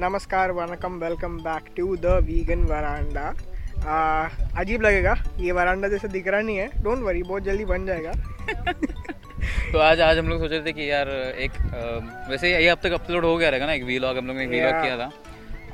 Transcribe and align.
नमस्कार 0.00 0.50
vanakkam 0.52 0.98
welcome 1.00 1.36
back 1.42 1.64
to 1.76 1.94
the 1.96 2.06
Vegan 2.24 2.60
Veranda. 2.64 3.22
अजीब 4.60 4.82
लगेगा 4.82 5.14
ये 5.40 5.52
वरांडा 5.52 5.88
जैसे 5.88 6.08
दिख 6.08 6.28
रहा 6.28 6.40
नहीं 6.40 6.56
है। 6.56 6.66
डोंट 6.82 7.02
वरी 7.04 7.22
बहुत 7.22 7.42
जल्दी 7.42 7.64
बन 7.64 7.86
जाएगा। 7.86 8.12
तो 9.72 9.78
आज 9.78 10.00
आज 10.00 10.18
हम 10.18 10.28
लोग 10.28 10.40
सोच 10.40 10.50
रहे 10.50 10.60
थे 10.66 10.72
कि 10.72 10.90
यार 10.90 11.08
एक 11.46 11.50
अ, 11.52 12.28
वैसे 12.30 12.50
ये 12.52 12.68
अब 12.68 12.78
तक 12.82 12.92
अपलोड 12.92 13.24
हो 13.24 13.36
गया 13.36 13.48
रहेगा 13.50 13.66
ना 13.66 13.72
एक 13.72 13.84
वीलॉग 13.84 14.18
हम 14.18 14.26
लोग 14.26 14.36
ने 14.36 14.46
वीलॉग 14.46 14.82
किया 14.82 14.96
था। 14.98 15.10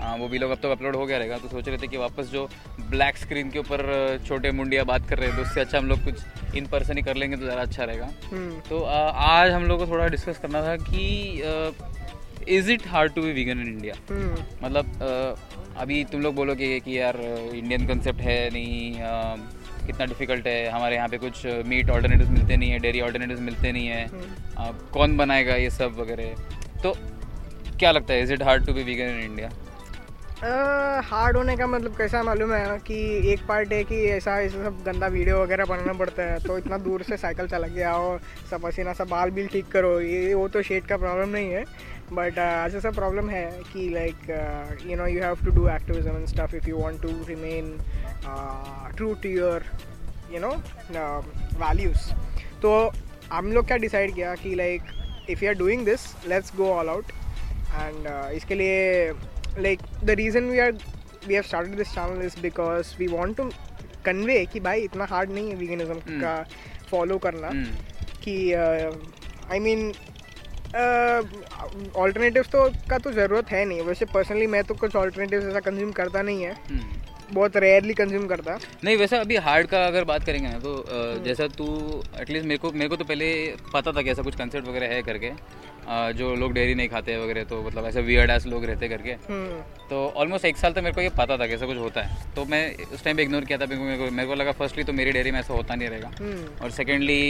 आ, 0.00 0.14
वो 0.16 0.28
वीलॉग 0.28 0.50
अब 0.50 0.58
तक 0.62 0.70
अपलोड 0.70 0.96
हो 0.96 1.04
गया 1.06 1.18
रहेगा 1.18 1.38
तो 1.38 1.48
सोच 1.48 1.68
रहे 1.68 1.78
थे 1.82 1.86
कि 1.88 1.96
वापस 1.96 2.30
जो 2.32 2.48
ब्लैक 2.90 3.16
स्क्रीन 3.16 3.50
के 3.50 3.58
ऊपर 3.58 3.86
छोटे 4.26 4.50
मुंडिया 4.52 4.84
बात 4.84 5.08
कर 5.10 5.18
रहे 5.18 5.28
हैं 5.28 5.36
तो 5.36 5.42
उससे 5.42 5.60
अच्छा 5.60 5.78
हम 5.78 5.88
लोग 5.88 6.04
कुछ 6.04 6.54
इन 6.56 6.66
पर्सन 6.72 6.96
ही 6.96 7.02
कर 7.02 7.16
लेंगे 7.16 7.36
तो 7.36 7.42
ज़्यादा 7.42 7.62
अच्छा 7.62 7.84
रहेगा। 7.84 8.08
हम्म, 8.32 8.60
तो 8.70 8.80
अ, 8.80 8.96
आज 9.28 9.50
हम 9.52 9.64
लोग 9.68 9.78
को 9.78 9.86
थोड़ा 9.92 10.08
डिस्कस 10.08 10.38
करना 10.42 10.62
था 10.66 10.76
कि 10.84 11.42
is 12.48 12.70
it 12.72 12.86
hard 12.88 13.14
to 13.14 13.22
be 13.22 13.32
vegan 13.32 13.60
in 13.60 13.68
India 13.68 13.94
मतलब 14.62 15.02
आ, 15.02 15.80
अभी 15.82 16.04
तुम 16.04 16.20
लोग 16.20 16.34
बोलोगे 16.34 16.78
कि 16.80 16.98
यार 16.98 17.20
इंडियन 17.54 17.86
कंसेप्ट 17.86 18.20
है 18.20 18.38
नहीं 18.50 19.00
आ, 19.00 19.36
कितना 19.86 20.04
डिफ़िकल्ट 20.06 20.46
है 20.46 20.68
हमारे 20.70 20.96
यहाँ 20.96 21.08
पे 21.08 21.18
कुछ 21.18 21.46
मीट 21.66 21.90
ऑल्टरनेटिव 21.90 22.30
मिलते 22.30 22.56
नहीं 22.56 22.70
है 22.70 22.78
डेयरी 22.78 23.00
ऑल्टरनेटिव 23.00 23.40
मिलते 23.40 23.72
नहीं 23.72 23.86
है 23.86 24.04
आ, 24.58 24.70
कौन 24.92 25.16
बनाएगा 25.16 25.54
ये 25.54 25.70
सब 25.70 25.96
वगैरह? 25.98 26.34
तो 26.82 26.94
क्या 27.78 27.90
लगता 27.90 28.14
है 28.14 28.22
is 28.22 28.32
it 28.32 28.42
hard 28.42 28.66
to 28.66 28.72
be 28.72 28.82
vegan 28.82 29.08
in 29.10 29.20
India 29.20 29.50
hard 30.42 31.36
होने 31.36 31.56
का 31.56 31.66
मतलब 31.66 31.96
कैसा 31.96 32.22
मालूम 32.22 32.52
है 32.52 32.78
कि 32.78 32.96
एक 33.32 33.40
पार्ट 33.48 33.72
है 33.72 33.82
कि 33.84 33.96
ऐसा 34.04 34.38
ऐसा 34.40 34.62
सब 34.64 34.82
गंदा 34.86 35.06
वीडियो 35.06 35.42
वगैरह 35.42 35.64
बनाना 35.64 35.92
पड़ता 35.92 36.22
है 36.22 36.38
तो 36.40 36.56
इतना 36.58 36.78
दूर 36.78 37.02
से 37.02 37.16
साइकिल 37.16 37.46
चला 37.48 37.68
के 37.68 37.82
आओ 37.82 38.18
सब 38.50 38.62
पसीना, 38.62 38.92
सब 38.92 39.08
बाल 39.08 39.30
बिल 39.30 39.46
ठीक 39.48 39.68
करो, 39.68 40.00
ये, 40.00 40.34
वो 40.34 40.48
तो 40.48 40.62
शेड 40.62 40.86
का 40.86 40.96
प्रॉब्लम 40.96 41.28
नहीं 41.28 41.50
है 41.50 41.64
बट 42.12 42.38
ऐसा 42.38 42.80
सब 42.80 42.94
प्रॉब्लम 42.94 43.30
है 43.30 43.44
कि 43.72 43.88
like 43.90 44.82
you 44.86 44.96
know 44.96 45.06
you 45.06 45.22
have 45.22 45.44
to 45.44 45.50
do 45.50 45.68
activism 45.68 46.16
and 46.16 46.26
stuff 46.26 46.56
if 46.56 46.68
you 46.68 46.78
want 46.78 47.00
to 47.02 47.08
remain 47.28 47.76
true 48.96 49.14
to 49.14 49.28
your 49.28 49.64
you 50.32 50.40
know 50.40 50.50
values 51.60 52.10
तो 52.62 52.74
हम 53.32 53.52
लोग 53.52 53.66
क्या 53.66 53.76
डिसाइड 53.76 54.14
किया 54.14 54.34
कि 54.34 54.54
like 54.54 54.82
if 55.30 55.44
you 55.44 55.50
are 55.50 55.56
doing 55.58 55.84
this 55.84 56.12
let's 56.28 56.56
go 56.56 56.72
all 56.72 56.88
out 56.88 57.12
and 57.80 58.06
इसके 58.34 58.54
लिए 58.54 59.12
like 59.56 59.80
the 60.02 60.16
reason 60.16 60.48
we 60.48 60.60
are 60.60 60.72
we 61.26 61.34
have 61.34 61.46
started 61.46 61.76
this 61.76 61.92
channel 61.92 62.20
is 62.20 62.34
because 62.36 62.96
we 62.98 63.08
want 63.08 63.36
to 63.36 63.50
convey 64.02 64.46
कि 64.46 64.60
भाई 64.60 64.80
इतना 64.80 65.08
hard 65.08 65.30
नहीं 65.30 65.50
है 65.50 65.58
veganism 65.58 66.00
mm. 66.00 66.20
का 66.20 66.46
follow 66.90 67.18
करना 67.22 67.50
mm. 67.50 67.66
कि 68.24 68.36
uh, 68.54 68.92
I 69.50 69.58
mean 69.58 69.92
alternative 71.96 72.42
uh, 72.42 72.50
तो 72.52 72.68
का 72.90 72.98
तो 72.98 73.10
ज़रूरत 73.12 73.50
है 73.50 73.64
नहीं 73.64 73.82
वैसे 73.82 74.04
पर्सनली 74.04 74.46
मैं 74.46 74.62
तो 74.64 74.74
कुछ 74.74 74.96
ऑल्टरनेटिव 74.96 75.48
ऐसा 75.48 75.60
कंज्यूम 75.60 75.92
करता 75.92 76.22
नहीं 76.22 76.42
है 76.42 76.52
हम्म। 76.68 77.03
बहुत 77.34 77.56
रेयरली 77.56 77.94
कंज्यूम 77.94 78.26
करता। 78.26 78.58
नहीं 78.84 78.96
वैसे 78.96 79.16
अभी 79.18 79.36
हार्ड 79.44 79.66
का 79.66 79.86
अगर 79.86 80.04
बात 80.04 80.24
करेंगे 80.26 80.48
ना 80.48 80.58
तो 80.58 81.22
जैसा 81.24 81.46
तू 81.58 81.66
एटलीस्ट 82.20 82.46
मेरे 82.46 82.58
को 82.58 82.72
मेरे 82.72 82.88
को 82.88 82.96
तो 82.96 83.04
पहले 83.04 83.28
पता 83.72 83.92
था 83.92 84.02
कि 84.02 84.10
ऐसा 84.10 84.22
कुछ 84.22 84.36
कंसेप्ट 84.36 84.68
वगैरह 84.68 84.94
है 84.94 85.02
करके 85.02 85.30
जो 86.14 86.34
लोग 86.34 86.52
डेयरी 86.52 86.74
नहीं 86.74 86.88
खाते 86.88 87.16
वगैरह 87.16 87.44
तो 87.44 87.62
मतलब 87.62 87.86
ऐसे 87.86 88.02
वियर्ड 88.02 88.30
एस 88.30 88.46
लोग 88.46 88.64
रहते 88.64 88.88
करके। 88.88 89.10
हम्म, 89.24 89.58
तो 89.88 90.06
ऑलमोस्ट 90.16 90.44
एक 90.44 90.56
साल 90.56 90.72
तक 90.72 90.78
मेरे 90.78 90.94
को 90.94 91.00
ये 91.00 91.08
पता 91.18 91.36
था 91.38 91.46
कि 91.46 91.54
ऐसा 91.54 91.66
कुछ 91.66 91.78
होता 91.78 92.02
है। 92.02 92.34
तो 92.36 92.44
मैं 92.44 92.62
उस 92.86 93.04
टाइम 93.04 93.16
पे 93.16 93.22
इग्नोर 93.22 93.44
किया 93.44 93.58
था 93.58 93.66
मेरे 93.66 93.96
को 93.98 94.10
मेरे 94.10 94.28
को 94.28 94.34
लगा 94.34 94.52
फर्स्टली 94.52 94.84
तो 94.84 94.92
मेरी 94.92 95.12
डेयरी 95.12 95.30
में 95.30 95.38
ऐसा 95.40 95.54
होता 95.54 95.74
नहीं 95.74 95.88
रहेगा। 95.88 96.10
हम्म, 96.20 96.64
और 96.64 96.70
secondly 96.70 97.20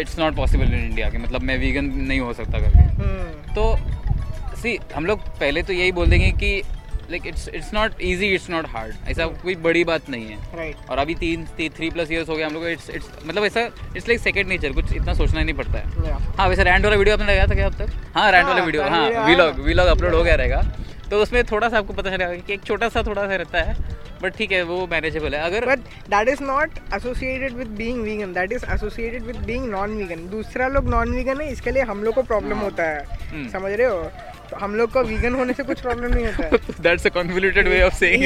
it's 0.00 0.18
not 0.18 0.36
possible 0.36 0.74
in 0.74 0.80
India 0.80 1.10
कि 1.10 1.18
मतलब 1.18 1.42
मैं 1.42 1.58
वीगन 1.58 1.84
नहीं 1.84 2.20
हो 2.20 2.32
सकता 2.32 2.58
करके। 2.58 2.84
हम्म, 2.96 3.54
तो 3.54 4.56
सी 4.56 4.78
हम 4.94 5.06
लोग 5.06 5.20
पहले 5.40 5.62
तो 5.62 5.72
यही 5.72 5.92
बोल 5.92 6.10
देंगे 6.10 6.30
कि 6.34 6.62
like 7.10 7.26
it's 7.26 7.48
it's 7.48 7.72
not 7.74 8.00
easy 8.02 8.26
it's 8.34 8.48
not 8.50 8.66
hard 8.68 9.08
ऐसा 9.10 9.26
कोई 9.42 9.54
बड़ी 9.64 9.84
बात 9.84 10.10
नहीं 10.10 10.26
है। 10.26 10.56
राइट 10.56 10.90
और 10.90 10.98
अभी 10.98 11.14
तीन 11.14 11.46
थ्री 11.56 11.90
प्लस 11.90 12.10
इयर्स 12.10 12.28
हो 12.28 12.36
गए 12.36 12.42
हम 12.42 12.54
लोग 12.54 12.66
इट्स 12.68 12.90
इट्स 12.90 13.10
मतलब 13.24 13.44
ऐसा 13.44 13.60
इट्स 13.96 14.08
लाइक 14.08 14.20
सेकंड 14.20 14.48
नेचर 14.48 14.72
कुछ 14.72 14.92
इतना 14.92 15.14
सोचना 15.14 15.38
ही 15.40 15.44
नहीं 15.44 15.56
पड़ता 15.56 15.78
है। 15.78 16.36
हाँ 16.38 16.48
वैसे 16.48 16.64
रैंड 16.64 16.84
वाला 16.84 16.96
वीडियो 16.96 17.16
आपने 17.16 17.26
लगाया 17.26 17.46
था 17.46 17.54
क्या 17.54 17.66
अब 17.66 17.78
तक? 17.78 17.92
हाँ 18.14 18.30
रैंड 18.32 18.46
वाला 18.46 18.58
हाँ, 18.58 18.66
वीडियो 18.66 18.82
हाँ। 18.84 19.26
वीलॉग 19.26 19.60
वीलॉग 19.60 19.86
अपलोड 19.88 20.14
हो 20.14 20.22
गया 20.22 20.34
रहेगा। 20.34 20.62
तो 21.10 21.22
उसमें 21.22 21.42
थोड़ा 21.44 21.68
सा 21.68 21.78
आपको 21.78 21.92
पता 21.92 22.10
चलेगा 22.10 22.34
कि 22.36 22.52
एक 22.52 22.64
छोटा 22.64 22.88
सा 22.88 23.02
थोड़ा 23.02 23.26
सा 23.26 23.36
रहता 23.36 23.62
है 23.62 23.74
बट 24.22 24.36
ठीक 24.36 24.52
है 24.52 24.62
वो 24.62 24.86
मैनेजेबल 24.86 25.34
है। 25.34 25.40
अगर 25.42 25.66
but 25.66 25.78
that 26.10 26.28
is 26.28 26.42
not 26.42 26.78
associated 26.94 27.52
with 27.52 27.68
being 27.76 28.02
vegan 28.02 28.32
that 28.32 28.52
is 28.52 28.64
associated 28.74 29.22
with 29.22 29.36
being 29.46 29.68
non 29.70 29.96
vegan 29.96 30.28
दूसरा 30.30 30.68
लोग 30.68 30.88
नॉन 30.90 31.12
वीगन 31.12 31.40
है 31.40 31.50
इसके 31.52 31.70
लिए 31.70 31.82
हम 31.82 32.02
लोग 32.04 32.14
को 32.14 32.22
प्रॉब्लम 32.22 32.58
होता 32.58 32.84
है। 32.84 33.04
हम्म। 33.30 33.48
समझ 33.48 33.72
रहे 33.72 33.86
हो? 33.86 34.10
तो 34.50 34.56
हम 34.56 34.74
लोग 34.74 34.92
को 34.92 35.02
वीगन 35.02 35.34
होने 35.34 35.52
से 35.52 35.62
कुछ 35.62 35.80
प्रॉब्लम 35.80 36.14
नहीं 36.14 36.26
होता 36.26 36.44
है। 36.44 36.58
That's 36.80 37.06
a 37.06 37.10
convoluted 37.10 37.68
way 37.68 37.82
of 37.82 37.94
saying. 37.94 38.22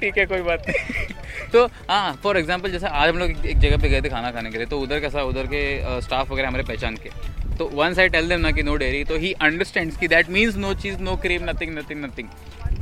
ठीक 0.00 0.18
है 0.18 0.24
कोई 0.26 0.40
बात 0.40 0.64
नहीं। 0.68 1.06
तो 1.52 1.64
हाँ 1.90 2.20
फॉर 2.22 2.36
एग्जांपल 2.36 2.70
जैसे 2.70 2.86
आज 2.86 3.08
हम 3.08 3.18
लोग 3.18 3.30
एक- 3.30 3.58
जगह 3.58 3.76
पे 3.76 3.88
गए 3.88 4.00
थे 4.02 4.08
खाना 4.08 4.30
खाने 4.30 4.50
के 4.50 4.58
लिए 4.58 4.66
तो 4.66 4.78
उधर 4.80 5.00
कैसा 5.00 5.22
उधर 5.22 5.46
के 5.46 5.62
स्टाफ 6.00 6.30
वगैरह 6.30 6.48
हमारे 6.48 6.64
पहचान 6.64 6.96
के। 6.96 7.10
तो 7.56 7.70
वन 7.74 7.94
साइड 7.94 8.12
टेल 8.12 8.28
देम 8.28 8.40
ना 8.40 8.50
कि 8.50 8.62
नो 8.62 8.76
डेयरी 8.76 9.04
तो 9.04 9.16
ही 9.16 9.32
अंडरस्टैंड्स 9.32 9.96
कि 9.96 10.08
that 10.08 10.30
means 10.30 10.56
no 10.56 10.74
cheese 10.74 10.98
no 10.98 11.16
cream 11.16 11.50
nothing 11.50 11.78
nothing 11.78 12.04
nothing 12.04 12.28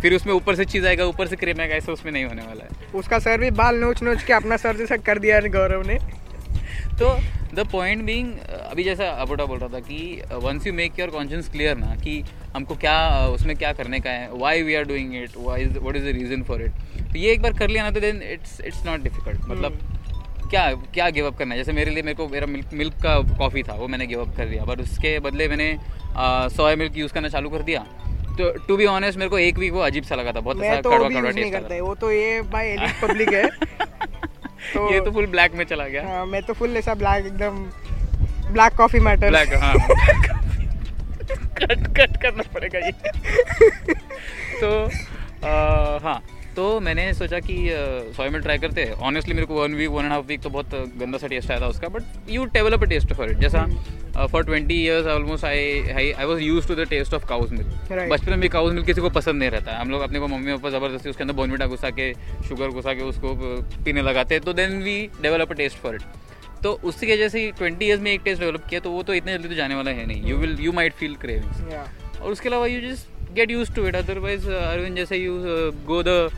फिर 0.01 0.15
उसमें 0.15 0.35
ऊपर 0.35 0.55
से 0.55 0.65
चीज़ 0.65 0.87
आएगा 0.87 1.05
ऊपर 1.05 1.27
से 1.27 1.37
क्रीम 1.37 1.61
आएगा 1.61 1.75
ऐसा 1.75 1.93
उसमें 1.93 2.13
नहीं 2.13 2.25
होने 2.25 2.43
वाला 2.43 2.65
है। 2.65 2.93
उसका 2.95 3.19
सर 3.19 3.39
भी 3.39 3.51
बाल 3.51 3.77
नोच 3.77 4.03
नोच 4.03 4.23
के 4.23 4.33
अपना 4.33 4.57
सर 4.57 4.77
जैसा 4.77 4.97
कर 4.97 5.19
दिया 5.19 5.41
गौरव 5.41 5.87
ने। 5.87 5.99
तो 6.99 7.19
द 7.55 7.67
पॉइंट 7.73 8.03
बींग 8.05 8.33
अभी 8.51 8.85
जैसा 8.85 9.09
अबोटा 9.23 9.45
बोल 9.45 9.59
रहा 9.59 9.69
था 9.69 9.81
कि 9.81 10.23
once 10.43 10.67
you 10.67 10.73
make 10.73 10.99
your 11.01 11.11
conscious 11.11 11.49
clear 11.49 11.77
ना 11.77 11.95
कि 12.05 12.23
हमको 12.55 12.75
क्या 12.77 12.97
उसमें 13.29 13.57
क्या 13.57 13.73
करने 13.73 14.01
का 14.01 14.11
है 14.11 14.29
why 14.35 14.63
we 14.63 14.75
are 14.75 14.85
doing 14.85 15.15
it 15.23 15.31
why 15.37 15.63
is 15.63 15.79
what 15.79 15.97
is 15.97 16.05
the 16.05 16.17
reason 16.17 16.43
for 16.43 16.63
it 16.63 16.73
तो 17.13 17.19
ये 17.19 17.33
एक 17.33 17.43
बार 17.43 17.59
कर 17.59 17.69
लिया 17.69 17.83
ना 17.83 17.91
तो 17.91 18.01
then 18.01 18.23
it's 18.33 18.61
it's 18.61 18.85
not 18.87 19.03
difficult 19.03 19.49
मतलब 19.49 19.79
क्या 20.51 20.73
क्या 20.95 21.09
गिव 21.11 21.27
अप 21.27 21.37
करना 21.39 21.55
है? 21.55 21.61
जैसे 21.61 21.73
मेरे 21.73 21.91
लिए 21.91 22.03
मेरे 22.03 22.15
को 22.17 22.27
मेरा 22.29 22.47
मिल्क 22.47 22.73
मिल्क 22.75 22.95
का 23.03 23.19
कॉफ़ी 23.39 23.63
था 23.63 23.75
वो 23.75 23.89
मैंने 23.89 24.07
गिव 24.07 24.21
अप 24.21 24.37
कर 24.37 24.47
दिया। 24.49 24.65
बट 24.65 24.81
उसके 24.81 25.19
बदले 25.27 25.49
मैंने 25.49 25.69
सोया 26.57 26.77
मिल्क 26.77 26.97
यूज़ 26.99 27.13
करना 27.13 27.29
चालू 27.29 27.51
कर 27.51 27.63
दिया। 27.63 27.81
तो 28.39 28.51
टू 28.69 28.77
बी 28.77 28.87
ऑनेस्ट 28.87 29.19
मेरे 29.19 29.31
को 29.31 29.39
एक 29.39 29.59
वीक 29.59 29.73
वो 29.73 29.81
अजीब 29.83 30.05
सा 30.05 30.15
लगा 30.15 30.33
था 30.33 30.41
बहुत 30.41 30.57
मैं 30.57 30.81
तो 30.83 30.91
कड़वा 30.91 31.09
कड़वा 31.09 31.31
टेस्ट 31.31 31.53
करता 31.53 31.75
है 31.75 31.81
वो 31.81 31.95
तो 31.95 32.11
ये 32.13 32.41
भाई 32.53 32.77
पब्लिक 33.03 33.33
है। 33.35 33.45
तो- 34.75 34.93
ये 34.93 35.01
तो 35.01 35.11
फुल 35.13 35.27
ब्लैक 35.27 35.55
में 35.55 35.65
चला 35.65 35.87
गया। 35.89 36.07
हाँ, 36.09 36.25
मैं 36.27 36.43
तो 36.43 36.53
फुल 36.55 36.77
ऐसा 36.77 36.95
ब्लैक 36.95 37.27
एकदम 37.27 37.65
ब्लैक 38.53 38.73
कॉफ़ी 38.73 39.01
मैटर 39.01 39.29
ब्लैक 39.29 39.55
हाँ। 39.63 39.75
कट 41.61 41.87
कट 41.97 42.17
करना 42.23 42.43
पड़ेगा 42.55 42.79
ये। 42.79 42.93
तो 44.61 44.69
आ, 45.47 45.99
हाँ 46.03 46.21
तो 46.57 46.81
मैंने 46.81 47.13
सोचा 47.15 47.39
कि 47.41 47.57
सोया 48.17 48.31
मिल्क 48.31 48.43
ट्राई 48.45 48.59
करते 48.59 48.85
हैं। 48.85 48.93
ऑनेस्टली 49.09 49.35
मेरे 49.35 49.47
को 49.47 49.63
one 49.63 49.75
week 49.75 49.91
one 49.91 50.05
and 50.05 50.13
half 50.13 50.25
week 50.27 50.41
तो 50.43 50.51
बहुत 50.51 50.71
गंदा 51.01 51.19
सा 51.19 51.27
टेस्ट 51.27 51.51
आया 51.51 51.61
था 51.61 51.67
उसका 51.67 51.89
but 51.89 52.31
you 52.31 52.45
develop 52.45 52.83
a 52.83 52.87
taste 52.87 53.13
for 53.13 53.31
it 53.31 53.39
जैसा 53.39 53.65
for 54.17 54.45
twenty 54.45 54.75
years 54.75 55.07
almost 55.07 55.45
I 55.45 56.13
I 56.15 56.25
was 56.25 56.41
use 56.43 56.69
to 56.69 56.75
the 56.75 56.87
taste 56.91 57.15
of 57.15 57.27
cow's 57.29 57.53
milk 57.53 57.69
Right. 57.91 58.11
बचपन 58.11 58.39
में 58.39 58.49
काउज 58.51 58.73
मिल्क 58.73 58.87
किसी 58.87 59.01
को 59.01 59.11
पसंद 59.11 59.39
नहीं 59.39 59.51
रहता। 59.51 59.77
हम 59.79 59.91
लोग 59.91 60.03
अपने 60.03 60.19
को 60.21 60.27
मम्मी 60.29 60.53
पापा 60.53 60.71
ज़बरदस्ती 60.71 61.11
उसके 61.11 61.23
अंदर 61.23 61.35
बोनविटा 61.35 61.67
घुसा 61.67 61.91
के 61.99 62.13
शुगर 62.49 62.69
घुसा 62.71 62.93
के 62.95 63.03
उसको 63.05 63.35
पीने 63.85 64.03
लगाते 64.03 64.35
हैं 64.35 64.45
तो 64.45 64.53
then 64.53 64.83
we 64.83 64.99
develop 65.23 65.51
a 65.51 65.55
taste 65.55 65.79
for 65.79 65.95
it 65.95 66.03
तो 66.63 66.73
उसकी 66.85 67.13
वजह 67.13 67.29
से 67.29 67.51
ट्वेंटी 67.59 67.87
ईयर्स 67.87 68.03
में 68.03 68.11
एक 68.13 68.21
टेस्ट 68.25 68.41
डेवलप 68.41 68.67
किया 68.71 68.81
तो 68.81 68.91
वो 68.91 69.03
तो 69.03 69.15
इतने 69.15 69.33
जल्दी 69.33 69.49
तो 69.49 69.55
जाने 69.55 69.75
वाला 69.75 69.91
है 69.91 70.07
नहीं। 70.07 70.23
You 70.31 70.37
will 70.37 70.57
you 70.61 70.73
might 70.73 70.93
feel 70.95 71.15
cravings 71.23 72.21
और 72.21 72.31
उसके 72.33 72.49
अलावा 72.49 72.67
you 72.67 72.81
just 72.81 73.35
get 73.35 73.51
use 73.51 73.73
to 73.75 73.87
it 73.89 73.97
otherwise 73.97 74.49
Arvind 74.51 74.97
जैसे 74.97 75.17
यू 75.17 75.39
गो 75.87 76.03
द 76.03 76.31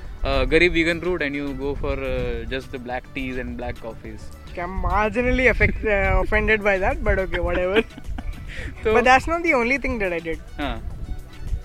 गरीब 0.51 0.73
vegan 0.73 1.01
route 1.01 1.23
and 1.23 1.37
you 1.37 1.49
go 1.59 1.75
for 1.81 2.05
just 2.51 2.77
the 2.77 2.81
black 2.83 3.05
teas 3.15 3.39
and 3.39 3.57
black 3.57 3.79
coffees 3.83 4.21
Okay, 4.53 4.61
I'm 4.63 4.73
marginally 4.85 5.49
affect, 5.51 5.85
uh, 5.85 6.21
offended 6.23 6.63
by 6.63 6.79
that, 6.79 7.03
but 7.03 7.19
okay, 7.19 7.41
whatever. 7.41 7.83
तो 8.85 8.93
but 8.95 9.05
that's 9.05 9.27
not 9.27 9.43
the 9.43 9.55
only 9.59 9.79
thing 9.79 9.99
that 10.03 10.13
I 10.13 10.19
did. 10.29 10.39
हाँ 10.61 10.75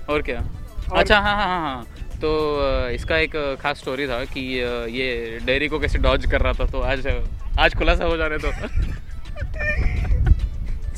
और 0.09 0.21
क्या 0.29 0.39
और- 0.39 0.99
अच्छा 0.99 1.19
हाँ 1.19 1.35
हाँ 1.35 1.47
हाँ 1.47 1.59
हाँ 1.61 1.85
तो 2.21 2.29
इसका 2.93 3.17
एक 3.25 3.35
खास 3.61 3.79
स्टोरी 3.79 4.07
था 4.07 4.23
कि 4.33 4.41
ये 4.97 5.39
डेयरी 5.45 5.67
को 5.69 5.79
कैसे 5.79 5.99
डॉज 6.05 6.25
कर 6.31 6.41
रहा 6.41 6.53
था 6.59 6.65
तो 6.71 6.81
आज 6.93 7.07
आज 7.65 7.75
खुलासा 7.81 8.05
हो 8.05 8.17
जाने 8.17 8.37
तो 8.45 8.51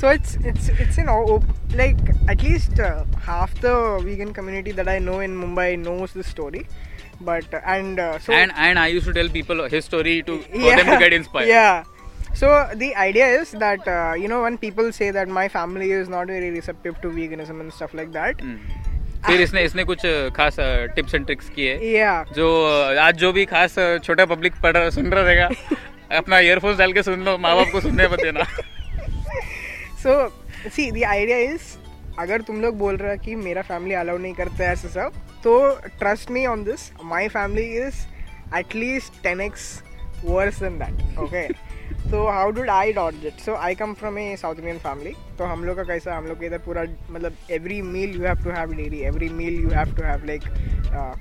So 0.02 0.10
it's 0.18 0.36
it's 0.50 0.68
it's 0.84 0.98
in 1.02 1.10
all, 1.14 1.44
like 1.80 1.98
at 2.34 2.44
least 2.44 2.78
uh, 2.80 3.04
half 3.24 3.56
the 3.64 3.72
vegan 4.04 4.30
community 4.38 4.72
that 4.78 4.88
I 4.88 5.00
know 5.08 5.20
in 5.26 5.34
Mumbai 5.40 5.66
knows 5.80 6.14
this 6.20 6.30
story, 6.36 6.62
but 7.22 7.54
uh, 7.54 7.62
and 7.66 8.00
uh, 8.00 8.18
so 8.20 8.34
and 8.34 8.52
and 8.56 8.80
I 8.80 8.88
used 8.88 9.06
to 9.08 9.14
tell 9.14 9.30
people 9.30 9.64
his 9.70 9.86
story 9.86 10.22
to 10.24 10.38
for 10.42 10.58
yeah, 10.58 10.76
them 10.78 10.92
to 10.94 10.98
get 11.00 11.14
inspired. 11.14 11.48
Yeah. 11.48 11.84
So 12.34 12.50
the 12.76 12.96
idea 12.96 13.28
is 13.42 13.52
that 13.64 13.88
uh, 13.88 14.14
you 14.24 14.28
know 14.28 14.42
when 14.44 14.58
people 14.58 14.92
say 14.92 15.12
that 15.12 15.28
my 15.28 15.48
family 15.50 15.92
is 15.92 16.08
not 16.10 16.28
very 16.28 16.52
receptive 16.52 17.02
to 17.02 17.10
veganism 17.10 17.60
and 17.66 17.74
stuff 17.80 17.94
like 18.02 18.14
that. 18.20 18.42
हम्म। 18.42 18.78
फिर 19.26 19.42
इसने 19.42 19.62
इसने 19.64 19.84
कुछ 19.84 20.02
खास 20.36 20.56
tips 20.96 21.16
and 21.16 21.26
tricks 21.26 21.50
किए 21.56 21.74
Yeah. 21.94 22.34
जो 22.36 22.46
आज 23.06 23.16
जो 23.24 23.32
भी 23.34 23.46
खास 23.46 23.76
छोटा 24.04 24.26
पब्लिक 24.26 24.54
पढ़ 24.64 24.76
रहा- 24.78 24.94
सुन 24.94 25.12
रहा 25.12 25.24
रहेगा 25.24 25.50
अपना 26.18 26.40
ईयरफोन्स 26.40 26.78
डाल 26.78 26.94
के 26.94 27.04
सुन 27.04 27.26
लो 27.26 27.38
माँ 27.38 27.56
बाप 27.56 27.72
को 27.72 27.82
सुनने 27.82 28.08
मत 28.14 28.22
देना 28.22 28.46
So 30.04 30.32
see 30.76 30.92
the 30.92 31.06
idea 31.06 31.38
is 31.56 31.78
अगर 32.20 32.42
तुम 32.42 32.62
लोग 32.62 32.78
बोल 32.78 32.98
रहे 32.98 33.12
हो 33.12 33.18
कि 33.26 33.36
मेरा 33.38 33.62
फैमिली 33.64 33.96
अलाउ 33.96 34.18
नहीं 34.18 34.34
करता 34.34 34.64
है 34.64 34.72
ऐसे 34.72 34.90
सब 34.90 35.14
तो 35.44 35.60
trust 36.00 36.32
me 36.32 36.46
on 36.46 36.64
this 36.64 36.92
my 37.06 37.28
family 37.30 37.64
is 37.78 38.06
at least 38.56 39.22
ten 39.24 39.42
x 39.42 39.68
worse 40.24 40.60
than 40.60 40.78
that 40.80 41.20
okay 41.20 41.48
तो 42.12 42.26
how 42.28 42.52
did 42.52 42.70
I 42.70 42.94
do 42.94 43.24
it 43.26 43.40
so 43.40 43.56
I 43.58 43.76
come 43.76 43.94
from 43.94 44.18
a 44.20 44.36
South 44.36 44.56
Indian 44.56 44.78
family 44.80 45.14
तो 45.38 45.46
हम 45.46 45.64
लोग 45.64 45.76
का 45.78 45.84
कैसा 45.86 46.18
हम 46.18 46.26
लोग 46.26 46.40
के 46.40 46.46
इधर 46.46 46.58
पूरा 46.66 46.84
मतलब 47.10 47.36
every 47.52 47.82
meal 47.88 48.16
you 48.16 48.26
have 48.26 48.44
to 48.44 48.52
have 48.52 48.74
daily 48.74 49.02
every 49.04 49.30
meal 49.34 49.62
you 49.62 49.70
have 49.70 49.96
to 49.96 50.04
have 50.04 50.26
like 50.26 50.44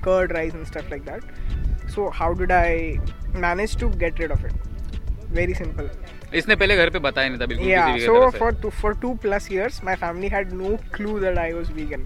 curd 0.03 0.31
rice 0.31 0.55
and 0.55 0.65
stuff 0.65 0.89
like 0.89 1.05
that 1.05 1.89
so 1.89 2.09
how 2.15 2.33
did 2.39 2.51
I 2.51 2.97
manage 3.37 3.79
to 3.79 3.89
get 3.97 4.19
rid 4.21 4.31
of 4.31 4.45
it 4.45 5.31
very 5.31 5.53
simple 5.53 5.89
इसने 6.35 6.55
पहले 6.55 6.75
घर 6.77 6.89
पे 6.89 6.99
बताया 6.99 7.29
नहीं 7.29 7.39
था 7.41 7.45
बिल्कुल 7.45 7.67
yeah 7.67 7.87
किसी 7.93 7.99
भी 7.99 8.13
so 8.13 8.39
for 8.39 8.51
two, 8.63 8.71
for 8.81 8.93
two 9.05 9.13
plus 9.25 9.49
years 9.51 9.81
my 9.89 9.95
family 10.03 10.29
had 10.35 10.53
no 10.61 10.77
clue 10.97 11.19
that 11.25 11.37
i 11.37 11.49
was 11.53 11.71
vegan 11.79 12.05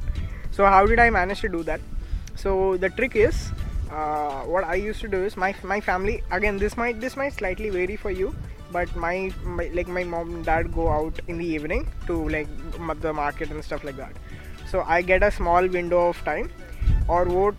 so 0.57 0.65
how 0.75 0.85
did 0.85 0.99
i 0.99 1.09
manage 1.09 1.41
to 1.41 1.49
do 1.57 1.63
that 1.63 1.81
so 2.43 2.77
the 2.85 2.89
trick 2.99 3.15
is 3.15 3.41
uh, 3.91 4.41
what 4.53 4.63
i 4.63 4.75
used 4.75 5.01
to 5.01 5.11
do 5.15 5.21
is 5.29 5.37
my 5.45 5.53
my 5.73 5.79
family 5.89 6.15
again 6.39 6.57
this 6.65 6.77
might 6.77 7.01
this 7.05 7.17
might 7.23 7.33
slightly 7.33 7.69
vary 7.69 7.97
for 8.05 8.11
you 8.11 8.33
but 8.71 8.95
my, 8.95 9.31
my 9.45 9.69
like 9.73 9.87
my 9.87 10.03
mom 10.03 10.35
and 10.35 10.45
dad 10.45 10.73
go 10.73 10.89
out 10.89 11.19
in 11.27 11.37
the 11.37 11.45
evening 11.45 11.87
to 12.07 12.15
like 12.29 12.47
the 13.01 13.13
market 13.13 13.51
and 13.51 13.63
stuff 13.63 13.83
like 13.83 13.97
that 13.97 14.15
so 14.71 14.83
i 14.87 15.01
get 15.01 15.21
a 15.21 15.31
small 15.31 15.67
window 15.79 16.07
of 16.09 16.23
time 16.25 16.49
और 17.09 17.27
वो 17.27 17.51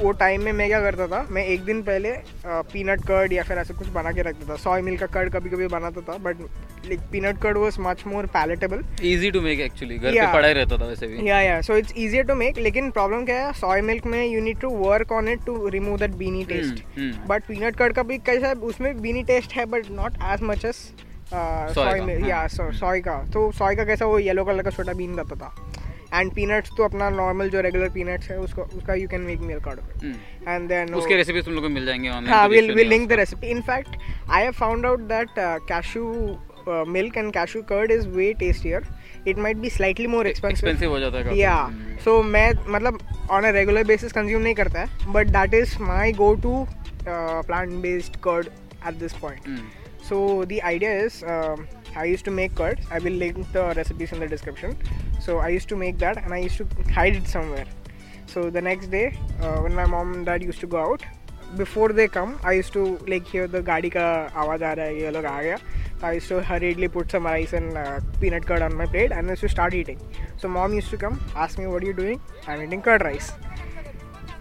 वो 0.00 0.10
time 0.20 0.42
में 0.42 0.52
मैं 0.52 0.68
क्या 0.68 0.80
करता 0.80 1.06
था 1.06 1.26
मैं 1.30 1.44
एक 1.46 1.64
दिन 1.64 1.82
पहले 1.82 2.12
पीनट 2.46 3.00
कर्ड 3.06 3.32
या 3.32 3.42
फिर 3.42 3.58
ऐसा 3.58 3.74
कुछ 3.74 3.88
बना 3.92 4.12
के 4.12 4.22
रखता 4.22 4.48
था। 4.48 4.56
सॉय 4.58 4.82
मिल्क 4.82 5.00
का 5.00 5.06
कर्ड 5.14 5.32
कभी 5.32 5.50
कभी 5.50 5.66
बनाता 5.68 6.00
था 6.02 6.16
but 6.18 6.40
like 6.86 7.00
peanut 7.12 7.40
curd 7.40 7.58
was 7.58 7.76
much 7.80 8.02
more 8.06 8.26
palatable 8.36 8.84
easy 9.04 9.30
to 9.30 9.40
make 9.40 9.60
actually 9.60 9.98
घर 9.98 10.10
पे 10.10 10.32
पड़ा 10.32 10.46
ही 10.48 10.54
रहता 10.54 10.76
था 10.78 10.86
वैसे 10.86 11.06
भी। 11.06 11.28
या 11.28 11.40
या 11.40 11.60
so 11.60 11.76
it's 11.76 11.92
easier 11.96 12.24
to 12.26 12.34
make 12.34 12.58
लेकिन 12.58 12.90
प्रॉब्लम 12.90 13.24
क्या 13.24 13.46
है 13.46 13.52
सॉय 13.60 13.80
मिल्क 13.82 14.06
में 14.06 14.24
you 14.24 14.40
need 14.40 14.60
to 14.60 14.70
work 14.78 15.12
on 15.12 15.28
it 15.28 15.44
to 15.46 15.68
remove 15.68 15.98
that 15.98 16.14
beany 16.16 16.44
taste. 16.44 16.82
But 17.28 17.44
peanut 17.48 17.76
curd 17.76 17.94
का 17.94 18.02
भी 18.02 18.18
कैसा 18.20 18.48
है 18.48 18.54
उसमें 18.72 19.00
बीनी 19.02 19.22
टेस्ट 19.24 19.52
है 19.52 19.66
but 19.66 19.90
not 19.92 20.12
as 20.32 20.42
much 20.42 20.64
as 20.64 20.74
soy 21.74 22.00
milk 22.00 22.28
या। 22.28 22.46
सॉय 22.48 23.00
का. 23.00 23.16
तो 23.32 23.50
सॉय 23.52 23.76
का 23.76 23.84
कैसा 23.84 24.06
वो 24.06 24.18
येलो 24.18 24.44
कलर 24.44 24.62
का 24.62 24.70
छोटा 24.70 24.92
बीन 24.92 25.14
रहता 25.14 25.36
था। 25.36 25.54
एंड 26.14 26.32
पीनट्स 26.34 26.70
तो 26.76 26.84
अपना 26.84 27.08
नॉर्मल 27.10 27.50
जो 27.50 27.60
रेगुलर 27.60 27.88
पीनट्स 27.90 28.30
है 28.30 28.38
उसको 28.38 28.62
उसका 28.76 28.94
you 28.94 29.08
can 29.08 29.20
make 29.22 29.40
milk 29.42 29.68
out 29.68 30.04
and 30.48 30.68
then 30.68 30.94
उसके 30.94 31.16
रेसिपी 31.16 31.42
तुम 31.42 31.54
लोगों 31.54 31.68
को 31.68 31.74
मिल 31.74 31.86
जाएँगे 31.86 32.08
ऑनलाइन 32.08 32.34
हाँ 32.34 32.46
we 32.48 32.60
will 32.70 32.88
link 32.88 33.08
the 33.08 33.20
recipe 33.20 33.50
in fact 33.50 33.96
I 34.30 34.42
have 34.42 34.52
found 34.54 34.86
out 34.86 35.00
that 35.08 35.28
cashew 35.68 36.06
milk 36.88 37.16
and 37.16 37.32
cashew 37.32 37.62
curd 37.64 37.92
is 37.92 38.08
way 38.08 38.32
tastier 38.38 38.86
it 39.28 39.38
might 39.38 39.56
be 39.56 39.70
slightly 39.70 40.06
more 40.06 40.26
expensive 40.26 40.90
हो 40.90 40.98
जाता 40.98 41.18
है 41.18 41.36
या 41.38 41.56
सो 42.04 42.18
hmm. 42.18 42.26
मैं 42.26 42.52
मतलब 42.68 42.98
on 43.30 43.44
a 43.44 43.50
regular 43.50 43.84
basis 43.86 44.12
consume 44.12 44.42
नहीं 44.42 44.54
करता 44.54 44.80
है 44.80 45.12
but 45.12 45.28
that 45.28 45.54
is 45.54 45.76
my 45.82 46.12
go 46.14 46.34
to 46.42 46.66
plant 47.06 47.70
based 47.82 48.16
curd 48.24 48.48
at 48.88 48.94
this 48.94 49.12
point 49.16 49.79
so 50.10 50.44
the 50.52 50.60
idea 50.70 50.92
is 51.06 51.22
um, 51.34 51.66
i 52.02 52.04
used 52.12 52.24
to 52.28 52.32
make 52.38 52.54
curd 52.60 52.80
i 52.96 52.98
will 53.04 53.16
link 53.22 53.40
the 53.58 53.64
recipes 53.80 54.12
in 54.12 54.20
the 54.24 54.28
description. 54.36 54.76
So 55.24 55.38
i 55.46 55.48
used 55.54 55.68
to 55.70 55.76
make 55.76 55.98
that 56.02 56.18
and 56.24 56.34
i 56.34 56.38
used 56.38 56.58
to 56.58 56.66
hide 56.94 57.16
it 57.16 57.26
somewhere. 57.28 57.66
So 58.26 58.50
the 58.50 58.62
next 58.68 58.90
day 58.90 59.06
uh, 59.42 59.58
when 59.64 59.74
my 59.74 59.86
mom 59.94 60.14
and 60.14 60.26
dad 60.26 60.42
used 60.42 60.60
to 60.60 60.68
go 60.74 60.78
out 60.78 61.02
before 61.60 61.88
they 61.98 62.06
come 62.16 62.38
i 62.44 62.52
used 62.52 62.72
to 62.72 62.82
like 63.12 63.26
hear 63.34 63.46
the 63.54 63.60
gadika 63.70 64.04
ka 64.34 64.42
awaaz 64.42 64.82
ye 65.00 65.10
log 65.18 65.28
gaya. 65.30 65.58
I 66.08 66.12
used 66.16 66.28
to 66.32 66.42
hurriedly 66.50 66.88
put 66.88 67.10
some 67.10 67.26
rice 67.26 67.52
and 67.52 67.76
uh, 67.76 68.00
peanut 68.20 68.46
curd 68.50 68.62
on 68.66 68.74
my 68.74 68.86
plate 68.92 69.12
and 69.12 69.26
I 69.26 69.32
used 69.32 69.42
to 69.46 69.50
start 69.54 69.74
eating. 69.80 69.98
So 70.38 70.48
mom 70.48 70.72
used 70.72 70.90
to 70.96 71.00
come 71.02 71.20
ask 71.46 71.58
me 71.58 71.66
what 71.72 71.82
are 71.82 71.90
you 71.92 71.96
doing? 72.02 72.20
I'm 72.46 72.62
eating 72.66 72.82
curd 72.86 73.02
rice. 73.02 73.32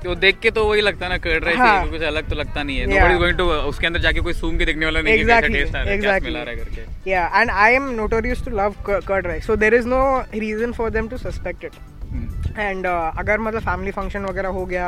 तो 0.04 0.14
देख 0.16 0.38
के 0.40 0.50
तो 0.52 0.64
वही 0.66 0.82
लगता 0.82 1.06
है 1.06 1.12
ना 1.12 1.18
curd 1.24 1.44
rice 1.46 1.58
हाँ। 1.58 1.88
कुछ 1.90 2.02
अलग 2.10 2.30
तो 2.30 2.36
लगता 2.36 2.64
नहीं 2.64 2.78
है 2.80 2.86
Yeah. 2.88 3.00
नोबडी 3.00 3.18
गोइंग 3.20 3.38
टू 3.38 3.46
उसके 3.70 3.88
अंदर 3.88 4.00
जाके 4.02 4.20
कोई 4.28 4.34
सूंघ 4.34 4.58
के 4.60 4.66
देखने 4.66 4.86
वाला 4.86 5.02
नहीं 5.02 5.14
है 5.14 5.20
कि 5.20 5.26
Exactly, 5.26 5.54
टेस्ट 5.54 5.76
आ 5.76 5.82
रहा 5.82 5.92
है 5.92 6.00
exactly. 6.00 6.22
स्मेल 6.22 6.38
आ 6.38 6.44
रहा 6.44 6.52
है 6.52 6.58
करके 6.58 7.48
I 7.66 7.70
am 7.80 7.90
notorious 8.00 8.44
to 8.46 8.54
love 8.60 8.78
cur- 8.88 9.02
curd 9.10 9.28
rice. 9.32 9.50
So 9.50 9.58
there 9.64 9.74
is 9.80 9.90
no 9.96 10.02
reason 10.44 10.74
for 10.80 10.90
them 10.98 11.10
to 11.14 11.20
suspect 11.26 11.68
it. 11.70 11.80
हम्म। 12.12 12.62
एंड 12.62 12.86
अगर 12.88 13.40
मतलब 13.40 13.62
फैमिली 13.62 13.92
फ़ंक्शन 13.92 14.26
वगैरह 14.26 14.50
हो 14.60 14.66
गया 14.66 14.88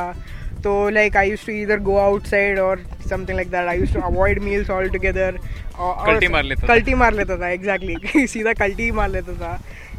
तो 0.63 0.71
लाइक 0.89 1.17
आई 1.17 1.29
यूज़ 1.29 1.45
टू 1.45 1.51
इधर 1.51 1.79
गो 1.89 1.97
आउटसाइड 1.97 2.59
और 2.59 2.81
something 3.09 3.35
like 3.37 3.49
that 3.51 3.67
I 3.67 3.79
use 3.79 3.93
to 3.93 4.01
avoid 4.09 4.41
meals 4.43 4.69
all 4.69 4.89
together 4.95 5.37
कल्टी 5.79 6.27
मार 6.27 6.43
लेता 6.43 6.61
था। 6.63 6.67
कल्टी 6.73 6.93
मार 7.03 7.13
लेता 7.13 7.37
था 7.41 7.49
एग्जैक्टली 7.49 8.27
सीधा 8.33 8.53
कल्टी 8.63 8.89
मार 8.99 9.09
लेता 9.09 9.33
था 9.41 9.53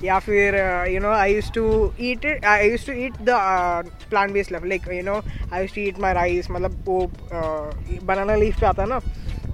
या 0.05 0.19
फिर 0.19 0.55
uh, 0.55 0.89
you 0.93 1.01
know 1.01 1.11
I 1.11 1.35
use 1.35 1.51
to 1.55 1.65
eat 2.01 2.27
I 2.45 2.71
use 2.71 2.87
to 2.87 2.93
eat 2.93 3.13
the 3.29 3.37
plant 4.11 4.31
based 4.33 4.53
life 4.53 4.65
like 4.67 4.89
you 4.93 5.03
know 5.03 5.15
I 5.53 5.61
use 5.61 5.75
to 5.75 5.81
eat 5.81 6.01
my 6.01 6.13
rice 6.15 6.51
मतलब 6.51 6.85
वो 6.87 7.11
बनाना 8.07 8.35
लीफ 8.37 8.61
पे 8.61 8.67
आता 8.67 8.83
है 8.83 8.89
ना? 8.89 8.99